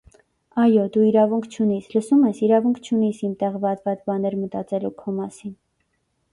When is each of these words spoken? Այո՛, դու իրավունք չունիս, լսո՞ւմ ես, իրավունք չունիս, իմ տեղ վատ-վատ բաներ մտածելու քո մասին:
Այո՛, 0.61 0.85
դու 0.95 1.03
իրավունք 1.09 1.47
չունիս, 1.57 1.89
լսո՞ւմ 1.97 2.25
ես, 2.29 2.41
իրավունք 2.49 2.81
չունիս, 2.89 3.21
իմ 3.29 3.37
տեղ 3.45 3.61
վատ-վատ 3.69 4.03
բաներ 4.09 4.41
մտածելու 4.47 4.95
քո 5.05 5.17
մասին: 5.23 5.57